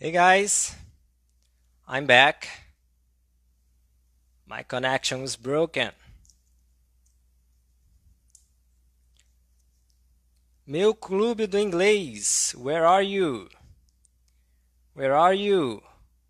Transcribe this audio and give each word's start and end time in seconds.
Hey 0.00 0.12
guys, 0.12 0.76
I'm 1.88 2.06
back. 2.06 2.46
My 4.46 4.62
connection 4.62 5.22
was 5.22 5.34
broken. 5.34 5.90
Meu 10.64 10.94
clube 10.94 11.48
do 11.48 11.58
inglês, 11.58 12.54
where 12.56 12.86
are 12.86 13.02
you? 13.02 13.48
Where 14.94 15.16
are 15.16 15.34
you? 15.34 15.82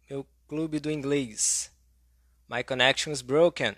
Meu 0.09 0.25
clube 0.49 0.81
do 0.81 0.91
inglês. 0.91 1.69
My 2.49 2.63
connection 2.63 3.13
is 3.13 3.21
broken. 3.21 3.77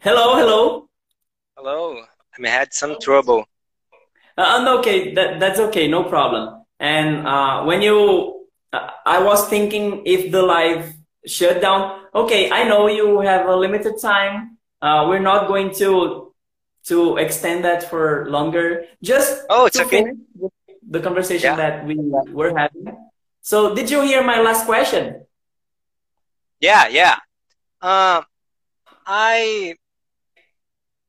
Hello, 0.00 0.36
hello. 0.36 0.89
Hello, 1.62 2.02
I 2.42 2.48
had 2.48 2.72
some 2.72 2.96
trouble. 3.02 3.44
Uh, 4.34 4.62
no, 4.64 4.78
okay, 4.78 5.12
that, 5.12 5.38
that's 5.38 5.60
okay, 5.60 5.88
no 5.88 6.04
problem. 6.04 6.64
And 6.78 7.26
uh, 7.26 7.64
when 7.64 7.82
you, 7.82 8.46
uh, 8.72 8.88
I 9.04 9.22
was 9.22 9.46
thinking 9.46 10.00
if 10.06 10.32
the 10.32 10.40
live 10.40 10.94
shut 11.26 11.60
down. 11.60 12.00
Okay, 12.14 12.50
I 12.50 12.64
know 12.64 12.88
you 12.88 13.20
have 13.20 13.46
a 13.46 13.54
limited 13.54 14.00
time. 14.00 14.56
Uh, 14.80 15.04
we're 15.06 15.18
not 15.20 15.48
going 15.48 15.74
to 15.74 16.32
to 16.86 17.18
extend 17.18 17.62
that 17.66 17.90
for 17.90 18.24
longer. 18.30 18.86
Just 19.02 19.44
Oh, 19.50 19.66
it's 19.66 19.78
okay. 19.78 20.12
the 20.88 21.00
conversation 21.00 21.50
Yeah. 21.52 21.56
that 21.56 21.84
we 21.84 21.94
were 22.32 22.56
having. 22.56 22.88
So, 23.42 23.74
did 23.74 23.90
you 23.90 24.00
hear 24.00 24.24
my 24.24 24.40
last 24.40 24.64
question? 24.64 25.26
Yeah, 26.58 26.88
yeah. 26.88 27.16
Um, 27.82 28.24
I 29.04 29.76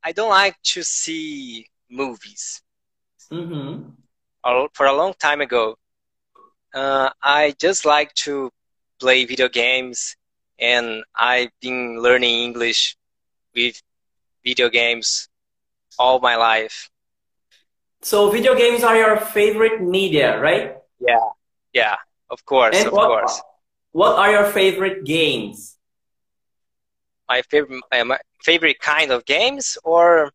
I 0.03 0.11
don't 0.11 0.29
like 0.29 0.55
to 0.73 0.83
see 0.83 1.67
movies. 1.89 2.61
Mm-hmm. 3.31 3.89
For 4.73 4.85
a 4.85 4.93
long 4.93 5.13
time 5.19 5.41
ago, 5.41 5.77
uh, 6.73 7.09
I 7.21 7.53
just 7.59 7.85
like 7.85 8.13
to 8.25 8.49
play 8.99 9.25
video 9.25 9.47
games, 9.49 10.15
and 10.59 11.03
I've 11.15 11.49
been 11.61 12.01
learning 12.01 12.33
English 12.43 12.97
with 13.55 13.81
video 14.43 14.69
games 14.69 15.29
all 15.99 16.19
my 16.19 16.35
life. 16.35 16.89
So, 18.01 18.31
video 18.31 18.55
games 18.55 18.83
are 18.83 18.95
your 18.97 19.17
favorite 19.17 19.81
media, 19.81 20.39
right? 20.41 20.77
Yeah, 20.99 21.19
yeah, 21.73 21.95
of 22.29 22.43
course, 22.45 22.77
And 22.77 22.87
of 22.87 22.93
what 22.93 23.07
course. 23.07 23.41
what 23.91 24.17
are 24.17 24.31
your 24.31 24.45
favorite 24.45 25.03
games? 25.05 25.77
My 27.31 27.41
favorite, 27.43 27.81
my 28.05 28.19
favorite 28.43 28.79
kind 28.79 29.11
of 29.11 29.25
games, 29.25 29.77
or 29.85 30.31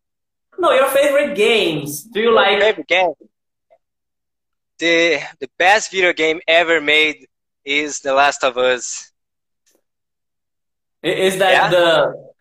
No, 0.59 0.73
your 0.73 0.89
favorite 0.89 1.37
games. 1.37 2.05
Do 2.05 2.21
you 2.21 2.33
like? 2.35 2.61
favorite 2.61 2.89
game. 2.89 3.13
The 4.79 5.21
the 5.41 5.49
best 5.59 5.91
video 5.91 6.13
game 6.15 6.41
ever 6.49 6.81
made 6.81 7.27
is 7.65 8.01
The 8.01 8.15
Last 8.15 8.43
of 8.43 8.57
Us. 8.57 9.13
Is 11.03 11.39
that 11.39 11.53
Yeah. 11.53 11.71
the 11.71 11.87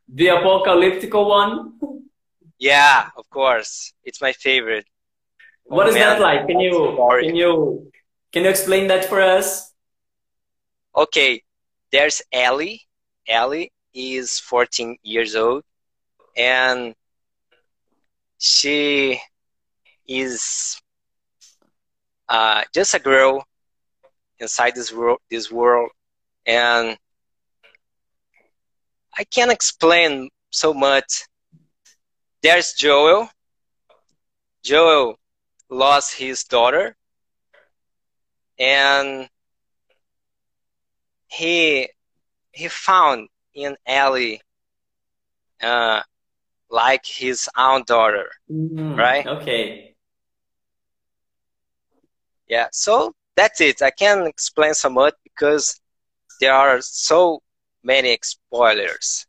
the 0.08 0.28
apocalyptical 0.28 1.28
one? 1.28 1.80
Yeah, 2.60 3.10
of 3.18 3.30
course. 3.30 3.94
It's 4.04 4.22
my 4.22 4.34
favorite. 4.34 4.86
What 5.66 5.88
Oh, 5.88 5.90
is 5.90 5.96
that 5.96 6.20
like? 6.22 6.48
Can 6.48 6.60
you 6.60 6.74
can 7.20 7.36
you 7.36 7.92
can 8.32 8.44
you 8.44 8.50
explain 8.50 8.88
that 8.88 9.06
for 9.06 9.22
us? 9.22 9.72
Okay, 10.96 11.44
there's 11.92 12.22
Ellie. 12.32 12.82
Ellie 13.28 13.72
is 13.96 14.40
14 14.40 14.98
years 15.04 15.36
old 15.36 15.64
and 16.38 16.94
she 18.38 19.20
is 20.08 20.80
uh, 22.30 22.64
just 22.74 22.94
a 22.94 23.00
girl 23.00 23.46
inside 24.40 24.76
this 24.76 24.92
world, 24.92 25.20
this 25.32 25.50
world 25.52 25.90
and 26.46 26.98
I 29.18 29.24
can't 29.24 29.52
explain 29.52 30.30
so 30.50 30.74
much. 30.74 31.24
There's 32.44 32.74
Joel. 32.74 33.30
Joel 34.64 35.18
lost 35.70 36.16
his 36.16 36.44
daughter 36.44 36.96
and 38.60 39.30
he 41.28 41.90
he 42.52 42.68
found 42.68 43.30
in 43.56 43.76
Ellie 43.86 44.42
uh, 45.62 46.02
like 46.70 47.06
his 47.06 47.50
own 47.58 47.84
daughter, 47.88 48.30
Mhm. 48.52 48.98
right? 48.98 49.26
Okay. 49.26 49.96
Yeah, 52.48 52.68
so 52.72 53.14
that's 53.36 53.62
it. 53.62 53.82
I 53.82 53.92
can't 53.92 54.28
explain 54.28 54.74
so 54.74 54.90
much 54.90 55.16
because 55.24 55.80
there 56.40 56.54
are 56.54 56.82
so 56.82 57.42
many 57.84 58.18
spoilers. 58.22 59.26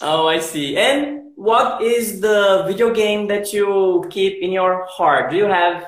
Oh, 0.00 0.28
I 0.28 0.38
see. 0.38 0.76
And 0.76 1.32
what 1.34 1.82
is 1.82 2.20
the 2.20 2.64
video 2.66 2.92
game 2.92 3.26
that 3.28 3.52
you 3.52 4.04
keep 4.10 4.42
in 4.42 4.52
your 4.52 4.84
heart? 4.86 5.30
Do 5.30 5.36
you 5.36 5.46
have 5.46 5.86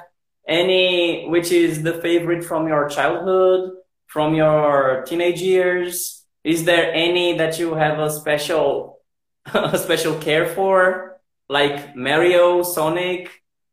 any 0.48 1.28
which 1.28 1.52
is 1.52 1.82
the 1.82 1.94
favorite 2.00 2.44
from 2.44 2.66
your 2.66 2.88
childhood, 2.88 3.72
from 4.06 4.34
your 4.34 5.04
teenage 5.06 5.40
years? 5.42 6.19
Is 6.44 6.64
there 6.64 6.92
any 6.92 7.36
that 7.38 7.58
you 7.58 7.74
have 7.74 7.98
a 7.98 8.10
special 8.10 8.98
a 9.54 9.76
special 9.78 10.14
care 10.18 10.46
for, 10.46 11.18
like 11.48 11.94
Mario, 11.96 12.62
Sonic, 12.62 13.30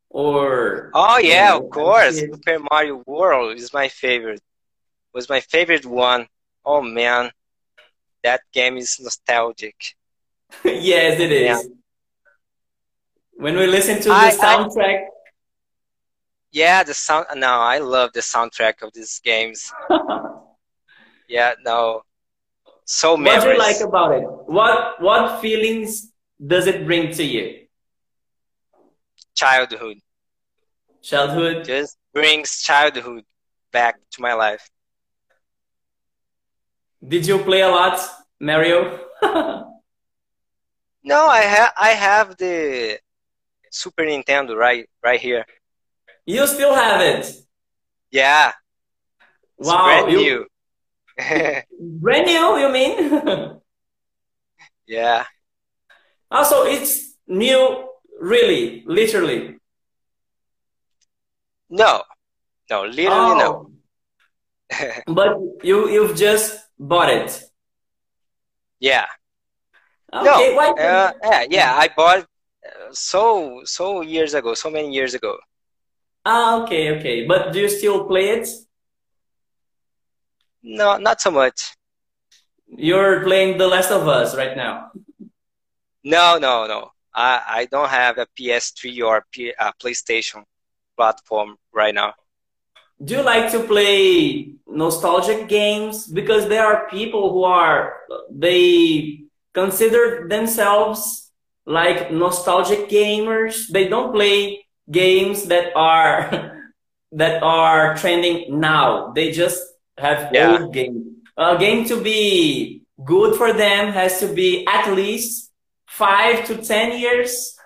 or 0.09 0.91
Oh 0.93 1.17
yeah, 1.17 1.55
of 1.55 1.69
course. 1.69 2.19
Super 2.19 2.59
Mario 2.71 3.03
World 3.05 3.57
is 3.57 3.73
my 3.73 3.87
favorite. 3.87 4.41
Was 5.13 5.29
my 5.29 5.39
favorite 5.41 5.85
one. 5.85 6.27
Oh 6.65 6.81
man, 6.81 7.31
that 8.23 8.41
game 8.53 8.77
is 8.77 8.99
nostalgic. 8.99 9.95
Yes, 10.63 11.19
it 11.19 11.31
is. 11.31 11.41
Yeah. 11.45 11.61
When 13.35 13.55
we 13.55 13.67
listen 13.67 13.97
to 14.01 14.09
the 14.09 14.15
I- 14.15 14.27
I- 14.27 14.31
soundtrack, 14.31 15.05
Yeah, 16.51 16.83
the 16.83 16.93
sound. 16.93 17.27
No, 17.35 17.47
I 17.59 17.77
love 17.79 18.11
the 18.13 18.21
soundtrack 18.21 18.81
of 18.81 18.91
these 18.93 19.19
games. 19.23 19.71
Yeah, 21.29 21.55
no, 21.65 22.03
so 22.87 23.15
what 23.15 23.41
do 23.41 23.49
you 23.49 23.57
like 23.59 23.81
about 23.81 24.11
it? 24.13 24.23
What 24.47 25.01
what 25.01 25.41
feelings 25.41 26.11
does 26.39 26.67
it 26.67 26.85
bring 26.85 27.11
to 27.13 27.23
you? 27.23 27.67
Childhood 29.35 29.97
Childhood? 31.01 31.65
just 31.65 31.97
brings 32.13 32.61
childhood 32.61 33.23
back 33.71 33.95
to 34.11 34.21
my 34.21 34.33
life. 34.33 34.69
Did 37.05 37.27
you 37.27 37.37
play 37.43 37.61
a 37.61 37.69
lot, 37.69 37.99
Mario? 38.39 38.99
No, 41.03 41.25
I 41.27 41.41
have 41.41 41.71
I 41.79 41.89
have 41.91 42.35
the 42.37 42.99
Super 43.71 44.03
Nintendo 44.03 44.57
right 44.57 44.89
right 45.01 45.19
here. 45.21 45.45
You 46.25 46.45
still 46.47 46.73
have 46.75 46.99
it. 46.99 47.33
Yeah, 48.11 48.51
it's 49.57 49.69
Wow, 49.69 49.85
brand 49.85 50.11
you 50.11 50.17
new. 50.17 50.47
brand 51.79 52.25
new, 52.27 52.57
you 52.57 52.69
mean? 52.69 53.59
yeah, 54.87 55.25
Also, 56.31 56.63
it's 56.63 57.15
new, 57.27 57.87
really, 58.19 58.83
literally. 58.85 59.57
no, 61.69 62.03
no, 62.69 62.83
literally 62.85 63.35
no. 63.35 63.51
Oh, 63.51 63.71
but 65.07 65.37
you 65.63 65.89
you've 65.89 66.15
just 66.15 66.57
bought 66.79 67.09
it. 67.09 67.43
Yeah, 68.79 69.07
Okay, 70.13 70.53
no, 70.53 70.55
why? 70.55 70.73
uh, 70.77 71.11
yeah, 71.23 71.45
yeah. 71.49 71.75
I 71.75 71.89
bought 71.95 72.19
uh, 72.19 72.91
so 72.91 73.61
so 73.65 74.01
years 74.01 74.33
ago, 74.33 74.53
so 74.53 74.69
many 74.69 74.93
years 74.93 75.13
ago. 75.13 75.37
Ah, 76.25 76.61
okay, 76.63 76.91
okay. 76.97 77.25
But 77.25 77.51
do 77.53 77.59
you 77.61 77.69
still 77.69 78.05
play 78.07 78.29
it? 78.29 78.47
No, 80.63 80.97
not 80.97 81.21
so 81.21 81.31
much. 81.31 81.75
You're 82.67 83.23
playing 83.23 83.57
The 83.57 83.67
Last 83.67 83.91
of 83.91 84.07
Us 84.07 84.35
right 84.35 84.55
now. 84.55 84.91
No, 86.03 86.37
no, 86.37 86.67
no. 86.67 86.91
I 87.13 87.41
I 87.47 87.65
don't 87.65 87.89
have 87.89 88.17
a 88.17 88.27
PS3 88.37 89.03
or 89.05 89.25
P, 89.31 89.53
uh, 89.57 89.71
PlayStation 89.81 90.43
platform 90.95 91.57
right 91.73 91.93
now. 91.93 92.13
Do 93.03 93.15
you 93.17 93.21
like 93.21 93.51
to 93.51 93.61
play 93.63 94.53
nostalgic 94.65 95.47
games? 95.47 96.07
Because 96.07 96.47
there 96.49 96.65
are 96.65 96.89
people 96.89 97.31
who 97.31 97.43
are, 97.43 97.93
they 98.31 99.21
consider 99.53 100.27
themselves 100.27 101.31
like 101.65 102.11
nostalgic 102.11 102.89
gamers. 102.89 103.67
They 103.69 103.87
don't 103.87 104.11
play 104.11 104.65
games 104.89 105.45
that 105.45 105.75
are, 105.75 106.71
that 107.11 107.43
are 107.43 107.95
trending 107.97 108.59
now. 108.59 109.11
They 109.13 109.31
just 109.31 109.61
have 109.97 110.29
Yeah. 110.33 110.57
old 110.59 110.73
games. 110.73 111.03
A 111.37 111.57
game 111.57 111.85
to 111.85 112.01
be 112.01 112.81
good 113.03 113.35
for 113.35 113.53
them 113.53 113.93
has 113.93 114.19
to 114.19 114.27
be 114.33 114.65
at 114.67 114.91
least 114.93 115.51
five 115.85 116.45
to 116.47 116.57
ten 116.57 116.97
years 116.97 117.57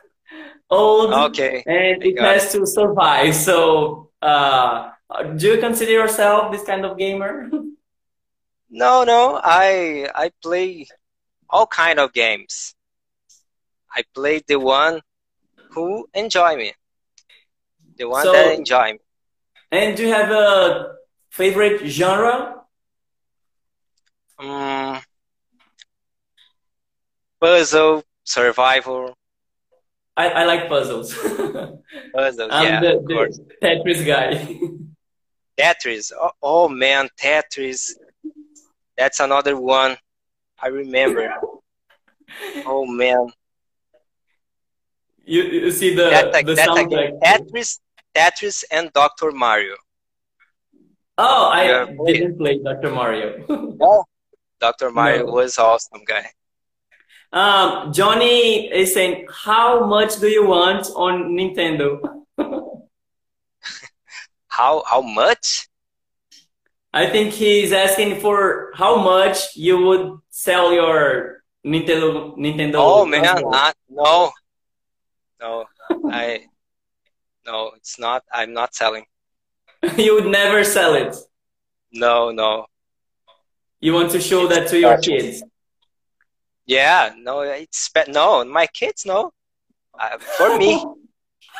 old 0.70 1.14
okay. 1.14 1.64
and 1.66 2.04
it 2.04 2.20
has 2.20 2.52
to 2.52 2.66
survive. 2.66 3.36
So, 3.36 4.10
uh, 4.22 4.92
do 5.36 5.54
you 5.54 5.58
consider 5.60 5.92
yourself 5.92 6.52
this 6.52 6.64
kind 6.64 6.86
of 6.86 6.98
gamer? 6.98 7.50
No, 8.70 9.04
no. 9.04 9.40
I 9.44 10.08
I 10.16 10.32
play 10.42 10.88
all 11.50 11.68
kind 11.68 12.00
of 12.00 12.14
games. 12.14 12.74
I 13.94 14.04
play 14.16 14.42
the 14.48 14.56
one 14.56 15.02
who 15.72 16.08
enjoy 16.14 16.56
me, 16.56 16.72
the 17.98 18.08
one 18.08 18.24
so, 18.24 18.32
that 18.32 18.56
enjoy 18.56 18.94
me. 18.94 19.00
And 19.72 19.98
do 19.98 20.08
you 20.08 20.14
have 20.14 20.32
a 20.32 20.96
favorite 21.32 21.88
genre? 21.88 22.62
Um, 24.38 25.00
puzzle, 27.40 28.04
survival. 28.24 29.18
I, 30.16 30.30
I 30.30 30.46
like 30.46 30.68
puzzles. 30.68 31.14
puzzles, 32.14 32.50
I'm 32.52 32.66
yeah, 32.66 32.82
the, 32.82 33.02
the 33.06 33.58
Tetris 33.62 34.06
guy. 34.06 34.60
Tetris. 35.60 36.12
Oh, 36.20 36.32
oh, 36.42 36.70
man, 36.70 37.08
Tetris. 37.20 37.94
That's 38.98 39.20
another 39.20 39.60
one. 39.60 39.98
I 40.62 40.68
remember. 40.68 41.34
oh 42.66 42.86
man. 42.86 43.28
You, 45.24 45.44
you 45.44 45.72
see 45.72 45.96
the, 45.96 46.10
that, 46.10 46.46
the 46.46 46.56
that, 46.56 46.70
Tetris, 47.24 47.80
Tetris 48.16 48.64
and 48.72 48.92
Dr. 48.94 49.32
Mario. 49.32 49.76
Oh, 51.22 51.50
I 51.54 51.66
yeah. 51.66 51.86
didn't 52.06 52.38
play 52.40 52.58
Dr. 52.58 52.90
Mario. 52.90 53.46
oh, 53.80 54.06
Dr. 54.60 54.90
Mario 54.90 55.28
no. 55.28 55.34
was 55.34 55.60
awesome 55.60 56.02
guy. 56.04 56.26
Um, 57.32 57.94
Johnny 57.94 58.74
is 58.74 58.92
saying, 58.94 59.28
how 59.30 59.86
much 59.86 60.20
do 60.20 60.28
you 60.28 60.48
want 60.48 60.88
on 60.96 61.38
Nintendo? 61.38 62.02
how 64.48 64.84
how 64.90 65.02
much? 65.02 65.70
I 66.92 67.06
think 67.06 67.34
he's 67.34 67.72
asking 67.72 68.20
for 68.20 68.72
how 68.74 68.98
much 68.98 69.56
you 69.56 69.78
would 69.78 70.18
sell 70.32 70.74
your 70.74 71.44
Nintendo 71.64 72.36
Nintendo. 72.36 72.82
Oh 72.82 73.06
man, 73.06 73.22
not, 73.22 73.76
no, 73.88 74.32
no, 75.40 75.66
I 76.10 76.48
no, 77.46 77.72
it's 77.78 78.00
not. 78.00 78.24
I'm 78.34 78.54
not 78.54 78.74
selling. 78.74 79.06
you 79.98 80.14
would 80.16 80.28
never 80.28 80.64
sell 80.64 80.94
it. 80.96 81.16
No, 81.92 82.32
no. 82.32 82.66
You 83.80 83.94
want 83.94 84.12
to 84.12 84.22
show 84.22 84.48
that 84.48 84.68
to 84.70 84.80
your 84.80 84.98
kids. 85.00 85.44
Yeah, 86.66 87.14
no, 87.18 87.42
it's 87.42 87.90
no, 88.08 88.46
my 88.46 88.68
kids 88.68 89.06
no. 89.06 89.32
Uh, 90.00 90.18
for 90.38 90.58
me. 90.58 90.86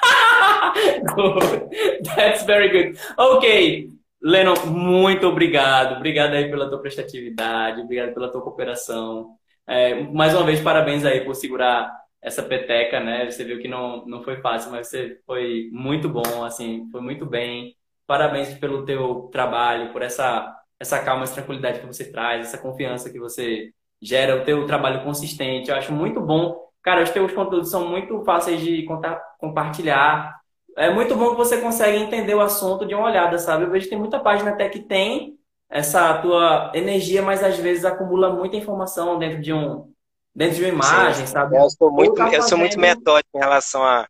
good. 1.16 1.74
That's 2.04 2.44
very 2.44 2.70
good. 2.70 3.00
Okay, 3.18 3.90
Lennon, 4.22 4.56
muito 4.68 5.28
obrigado. 5.28 5.98
Obrigado 5.98 6.34
aí 6.34 6.50
pela 6.50 6.70
tua 6.70 6.80
prestatividade, 6.80 7.82
obrigado 7.82 8.14
pela 8.14 8.32
tua 8.32 8.42
cooperação. 8.42 9.36
É, 9.68 10.04
mais 10.04 10.34
uma 10.34 10.46
vez, 10.46 10.62
parabéns 10.62 11.04
aí 11.04 11.22
por 11.26 11.36
segurar 11.36 11.92
essa 12.22 12.44
peteca, 12.44 13.00
né? 13.00 13.30
Você 13.30 13.44
viu 13.44 13.60
que 13.60 13.68
não, 13.68 14.06
não 14.06 14.24
foi 14.24 14.38
fácil, 14.38 14.72
mas 14.72 14.88
você 14.88 15.20
foi 15.26 15.70
muito 15.72 16.08
bom, 16.08 16.44
assim, 16.44 16.88
foi 16.92 17.02
muito 17.02 17.26
bem. 17.26 17.76
Parabéns 18.12 18.54
pelo 18.56 18.84
teu 18.84 19.30
trabalho, 19.32 19.94
por 19.94 20.02
essa, 20.02 20.54
essa 20.78 21.00
calma, 21.00 21.24
essa 21.24 21.36
tranquilidade 21.36 21.80
que 21.80 21.88
você 21.88 22.12
traz, 22.12 22.48
essa 22.48 22.58
confiança 22.58 23.10
que 23.10 23.18
você 23.18 23.72
gera, 24.02 24.36
o 24.36 24.44
teu 24.44 24.66
trabalho 24.66 25.02
consistente. 25.02 25.70
Eu 25.70 25.78
acho 25.78 25.94
muito 25.94 26.20
bom. 26.20 26.60
Cara, 26.84 27.04
os 27.04 27.10
teus 27.10 27.32
conteúdos 27.32 27.72
são 27.72 27.88
muito 27.88 28.22
fáceis 28.26 28.60
de 28.60 28.84
contar, 28.84 29.18
compartilhar 29.40 30.42
é 30.76 30.94
muito 30.94 31.16
bom 31.16 31.30
que 31.30 31.38
você 31.38 31.62
consegue 31.62 32.00
entender 32.00 32.36
o 32.36 32.42
assunto 32.42 32.86
de 32.86 32.94
uma 32.94 33.06
olhada, 33.06 33.38
sabe? 33.38 33.64
Eu 33.64 33.72
vejo 33.72 33.86
que 33.86 33.92
tem 33.92 34.00
muita 34.00 34.20
página 34.20 34.52
até 34.52 34.68
que 34.68 34.80
tem 34.80 35.38
essa 35.70 36.18
tua 36.18 36.72
energia, 36.76 37.22
mas 37.22 37.42
às 37.42 37.58
vezes 37.58 37.86
acumula 37.86 38.34
muita 38.34 38.58
informação 38.58 39.18
dentro 39.18 39.42
de 39.42 39.54
um 39.54 39.90
dentro 40.36 40.58
de 40.58 40.64
uma 40.64 40.74
imagem, 40.74 41.26
Sim. 41.26 41.32
sabe? 41.32 41.58
Eu 41.58 41.70
sou 41.70 41.90
muito, 41.90 42.16
tá 42.16 42.30
eu 42.30 42.42
sou 42.44 42.58
muito 42.58 42.78
metódico 42.78 43.30
em 43.36 43.40
relação 43.40 43.82
a, 43.84 44.06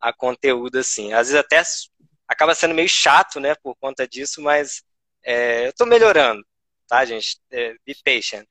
a 0.00 0.12
conteúdo, 0.12 0.78
assim. 0.78 1.12
Às 1.12 1.28
vezes 1.28 1.34
até 1.34 1.62
acaba 2.28 2.54
sendo 2.54 2.74
meio 2.74 2.88
chato, 2.88 3.38
né, 3.40 3.54
por 3.56 3.74
conta 3.76 4.06
disso, 4.06 4.40
mas 4.42 4.82
é, 5.22 5.68
eu 5.68 5.72
tô 5.72 5.86
melhorando, 5.86 6.42
tá, 6.88 7.04
gente? 7.04 7.38
É, 7.50 7.74
be 7.86 7.94
patient. 8.04 8.46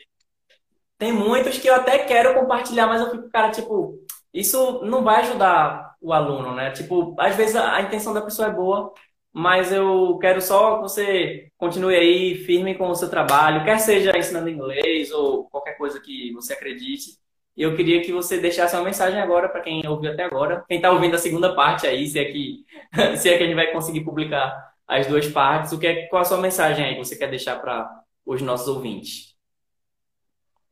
Tem 0.98 1.12
muitos 1.12 1.58
que 1.58 1.68
eu 1.68 1.75
até 1.75 2.00
quero 2.00 2.34
compartilhar, 2.34 2.88
mas 2.88 3.02
eu 3.02 3.12
fico, 3.12 3.30
cara, 3.30 3.52
tipo, 3.52 4.00
isso 4.34 4.81
não 4.84 5.04
vai 5.04 5.22
ajudar 5.22 5.96
o 6.02 6.14
aluno, 6.14 6.56
né? 6.56 6.72
Tipo, 6.72 7.16
às 7.20 7.36
vezes 7.36 7.56
a, 7.56 7.81
intenção 7.81 8.14
da 8.14 8.22
pessoa 8.22 8.48
é 8.48 8.52
boa, 8.52 8.94
mas 9.31 9.72
eu 9.72 10.18
quero 10.20 10.42
só 10.42 10.78
que 10.78 10.81
você 10.84 11.52
continue 11.58 11.96
aí 11.96 12.36
firme 12.46 12.75
com 12.75 12.90
o 12.90 12.96
seu 12.96 13.10
trabalho, 13.10 13.64
quer 13.64 13.80
seja 13.80 14.18
ensinando 14.18 14.50
inglês 14.50 15.12
ou 15.12 15.50
qualquer 15.50 15.78
coisa 15.78 16.00
que 16.00 16.31
você 16.34 16.54
acredite. 16.54 17.23
Eu 17.55 17.75
queria 17.75 18.01
que 18.01 18.11
você 18.11 18.39
deixasse 18.39 18.75
uma 18.75 18.83
mensagem 18.83 19.19
agora 19.19 19.47
para 19.47 19.61
quem 19.61 19.85
ouviu 19.88 20.11
até 20.11 20.23
agora, 20.23 20.63
quem 20.67 20.77
está 20.77 20.91
ouvindo 20.91 21.15
a 21.15 21.19
segunda 21.19 21.55
parte 21.55 21.85
aí, 21.85 22.07
se 22.07 22.19
é 22.19 22.25
que 22.25 22.65
se 23.17 23.29
é 23.29 23.38
que 23.38 23.44
a 23.44 23.45
gente 23.45 23.55
vai 23.55 23.71
conseguir 23.71 24.01
publicar 24.01 24.73
as 24.88 25.07
duas 25.07 25.27
partes, 25.27 25.71
o 25.71 25.79
que 25.79 25.88
é 25.88 26.07
qual 26.07 26.21
a 26.21 26.25
sua 26.25 26.38
mensagem 26.38 26.85
aí 26.85 26.95
que 26.95 27.03
você 27.05 27.15
quer 27.15 27.29
deixar 27.29 27.59
para 27.59 27.89
os 28.25 28.41
nossos 28.41 28.67
ouvintes? 28.67 29.33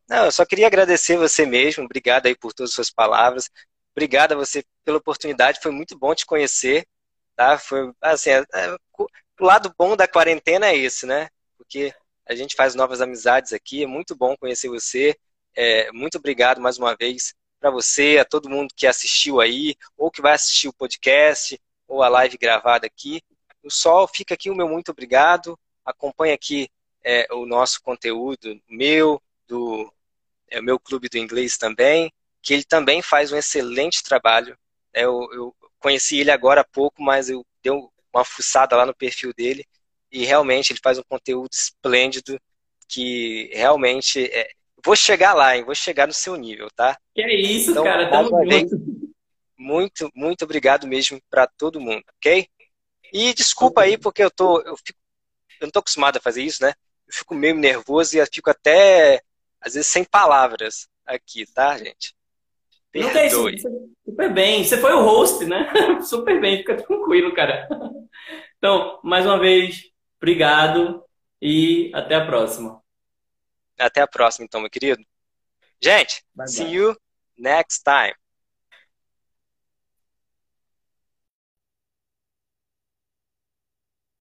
Não, 0.09 0.25
eu 0.25 0.31
só 0.31 0.45
queria 0.45 0.67
agradecer 0.67 1.15
você 1.15 1.45
mesmo. 1.45 1.85
Obrigado 1.85 2.25
aí 2.25 2.35
por 2.35 2.53
todas 2.53 2.71
as 2.71 2.75
suas 2.75 2.91
palavras. 2.91 3.49
Obrigado 3.95 4.33
a 4.33 4.35
você 4.35 4.63
pela 4.83 4.97
oportunidade. 4.97 5.61
Foi 5.61 5.71
muito 5.71 5.97
bom 5.97 6.13
te 6.13 6.25
conhecer. 6.25 6.85
Tá? 7.35 7.57
Foi 7.57 7.93
assim, 8.01 8.29
é, 8.31 8.43
é, 8.53 8.75
o 8.99 9.45
lado 9.45 9.73
bom 9.77 9.95
da 9.95 10.09
quarentena 10.09 10.67
é 10.67 10.75
esse, 10.75 11.05
né? 11.05 11.29
Porque 11.57 11.93
a 12.27 12.35
gente 12.35 12.55
faz 12.57 12.75
novas 12.75 12.99
amizades 12.99 13.53
aqui. 13.53 13.83
É 13.83 13.87
muito 13.87 14.13
bom 14.13 14.35
conhecer 14.35 14.67
você. 14.67 15.15
É, 15.55 15.91
muito 15.91 16.17
obrigado 16.17 16.61
mais 16.61 16.77
uma 16.77 16.95
vez 16.95 17.33
para 17.59 17.69
você, 17.69 18.17
a 18.19 18.25
todo 18.25 18.49
mundo 18.49 18.73
que 18.75 18.87
assistiu 18.87 19.39
aí, 19.39 19.75
ou 19.97 20.09
que 20.09 20.21
vai 20.21 20.33
assistir 20.33 20.67
o 20.67 20.73
podcast, 20.73 21.59
ou 21.87 22.01
a 22.01 22.09
live 22.09 22.37
gravada 22.37 22.87
aqui. 22.87 23.21
O 23.63 23.69
Sol 23.69 24.07
fica 24.07 24.33
aqui 24.33 24.49
o 24.49 24.55
meu 24.55 24.67
muito 24.67 24.91
obrigado. 24.91 25.57
Acompanhe 25.85 26.33
aqui 26.33 26.69
é, 27.03 27.27
o 27.31 27.45
nosso 27.45 27.81
conteúdo, 27.81 28.59
meu, 28.67 29.21
do 29.47 29.91
é 30.49 30.61
meu 30.61 30.79
clube 30.79 31.07
do 31.07 31.17
inglês 31.17 31.57
também, 31.57 32.11
que 32.41 32.53
ele 32.53 32.63
também 32.63 33.01
faz 33.01 33.31
um 33.31 33.37
excelente 33.37 34.03
trabalho. 34.03 34.57
É, 34.93 35.05
eu, 35.05 35.29
eu 35.33 35.55
conheci 35.79 36.19
ele 36.19 36.31
agora 36.31 36.61
há 36.61 36.65
pouco, 36.65 37.01
mas 37.01 37.29
eu 37.29 37.45
dei 37.63 37.71
uma 38.13 38.25
fuçada 38.25 38.75
lá 38.75 38.85
no 38.85 38.95
perfil 38.95 39.33
dele 39.33 39.65
e 40.11 40.25
realmente 40.25 40.73
ele 40.73 40.79
faz 40.83 40.97
um 40.97 41.03
conteúdo 41.03 41.51
esplêndido 41.53 42.39
que 42.87 43.49
realmente 43.53 44.25
é, 44.25 44.51
vou 44.83 44.95
chegar 44.95 45.33
lá, 45.33 45.55
hein? 45.55 45.63
Vou 45.63 45.75
chegar 45.75 46.07
no 46.07 46.13
seu 46.13 46.35
nível, 46.35 46.67
tá? 46.75 46.97
Que 47.13 47.21
é 47.21 47.35
isso, 47.35 47.71
então, 47.71 47.83
cara, 47.83 48.09
tamo 48.09 48.29
junto. 48.29 49.01
Muito, 49.57 50.09
muito 50.15 50.43
obrigado 50.43 50.87
mesmo 50.87 51.21
para 51.29 51.45
todo 51.45 51.79
mundo, 51.79 52.03
ok? 52.17 52.47
E 53.13 53.33
desculpa 53.33 53.81
aí 53.81 53.97
porque 53.97 54.23
eu 54.23 54.31
tô, 54.31 54.61
eu 54.61 54.75
fico, 54.77 54.99
eu 55.59 55.67
não 55.67 55.71
tô 55.71 55.79
acostumado 55.79 56.17
a 56.17 56.21
fazer 56.21 56.43
isso, 56.43 56.63
né? 56.63 56.73
Eu 57.07 57.13
fico 57.13 57.35
meio 57.35 57.55
nervoso 57.55 58.15
e 58.15 58.19
eu 58.19 58.27
fico 58.31 58.49
até 58.49 59.21
às 59.59 59.75
vezes 59.75 59.87
sem 59.87 60.03
palavras 60.03 60.87
aqui, 61.05 61.45
tá, 61.53 61.77
gente? 61.77 62.15
Perdoe. 62.91 63.55
Não 63.55 63.71
tem, 63.71 63.89
super 64.03 64.33
bem. 64.33 64.63
Você 64.63 64.77
foi 64.77 64.91
o 64.93 65.03
host, 65.03 65.45
né? 65.45 65.71
super 66.03 66.41
bem, 66.41 66.57
fica 66.57 66.75
tranquilo, 66.75 67.33
cara. 67.33 67.67
Então, 68.57 68.99
mais 69.03 69.25
uma 69.25 69.39
vez, 69.39 69.83
obrigado 70.17 71.03
e 71.41 71.91
até 71.93 72.15
a 72.15 72.25
próxima. 72.25 72.80
Até 73.81 74.01
a 74.01 74.07
próxima, 74.07 74.45
então, 74.45 74.61
meu 74.61 74.69
querido. 74.69 75.03
Gente, 75.81 76.23
bye 76.35 76.47
see 76.47 76.63
bye. 76.63 76.73
you 76.73 76.95
next 77.37 77.83
time. 77.83 78.13